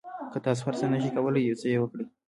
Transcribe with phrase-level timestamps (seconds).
[0.31, 2.05] که تاسو هر څه نه شئ کولای یو څه یې وکړئ.